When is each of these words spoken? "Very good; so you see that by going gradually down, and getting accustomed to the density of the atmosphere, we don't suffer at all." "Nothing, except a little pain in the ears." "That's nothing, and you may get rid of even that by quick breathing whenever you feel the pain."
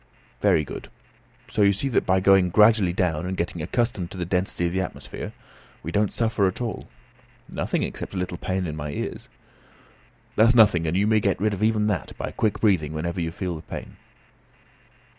"Very 0.41 0.63
good; 0.65 0.89
so 1.47 1.61
you 1.61 1.73
see 1.73 1.87
that 1.89 2.07
by 2.07 2.19
going 2.19 2.49
gradually 2.49 2.91
down, 2.91 3.27
and 3.27 3.37
getting 3.37 3.61
accustomed 3.61 4.09
to 4.09 4.17
the 4.17 4.25
density 4.25 4.65
of 4.65 4.73
the 4.73 4.81
atmosphere, 4.81 5.31
we 5.83 5.91
don't 5.91 6.11
suffer 6.11 6.47
at 6.47 6.59
all." 6.59 6.89
"Nothing, 7.47 7.83
except 7.83 8.15
a 8.15 8.17
little 8.17 8.39
pain 8.39 8.65
in 8.65 8.77
the 8.77 8.83
ears." 8.87 9.29
"That's 10.35 10.55
nothing, 10.55 10.87
and 10.87 10.97
you 10.97 11.05
may 11.05 11.19
get 11.19 11.39
rid 11.39 11.53
of 11.53 11.61
even 11.61 11.85
that 11.85 12.17
by 12.17 12.31
quick 12.31 12.59
breathing 12.61 12.93
whenever 12.93 13.21
you 13.21 13.29
feel 13.29 13.55
the 13.55 13.61
pain." 13.61 13.97